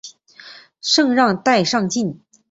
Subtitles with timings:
[0.81, 2.17] 圣让代尚普。